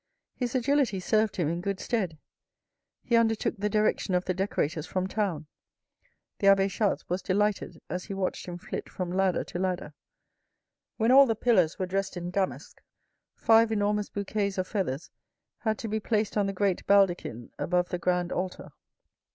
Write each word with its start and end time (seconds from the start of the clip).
His 0.33 0.55
agility 0.55 0.99
served 0.99 1.35
him 1.35 1.47
in 1.47 1.61
good 1.61 1.79
stead. 1.79 2.17
He 3.03 3.15
undertook 3.15 3.55
the 3.57 3.69
direction 3.69 4.15
of 4.15 4.25
the 4.25 4.33
decorators 4.33 4.87
from 4.87 5.05
town. 5.05 5.45
The 6.39 6.47
Abbe 6.47 6.69
Chas 6.69 7.07
was 7.07 7.21
delighted 7.21 7.79
as 7.87 8.05
he 8.05 8.15
watched 8.15 8.47
him 8.47 8.57
flit 8.57 8.89
from 8.89 9.11
ladder 9.11 9.43
to 9.43 9.59
ladder. 9.59 9.93
When 10.97 11.11
all 11.11 11.27
the 11.27 11.35
pillars 11.35 11.77
were 11.77 11.85
dressed 11.85 12.17
in 12.17 12.31
damask, 12.31 12.81
five 13.35 13.71
enormous 13.71 14.09
bouquets 14.09 14.57
of 14.57 14.67
feathers 14.67 15.11
had 15.59 15.77
to 15.77 15.87
be 15.87 15.99
placed 15.99 16.35
on 16.35 16.47
the 16.47 16.51
great 16.53 16.83
baldachin 16.87 17.51
above 17.59 17.89
the 17.89 17.99
grand 17.99 18.31
altar. 18.31 18.69